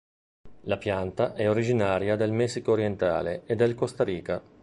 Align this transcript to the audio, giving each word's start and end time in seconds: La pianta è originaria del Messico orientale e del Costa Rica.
La 0.61 0.77
pianta 0.79 1.35
è 1.35 1.47
originaria 1.47 2.15
del 2.15 2.31
Messico 2.31 2.71
orientale 2.71 3.43
e 3.45 3.55
del 3.55 3.75
Costa 3.75 4.03
Rica. 4.03 4.41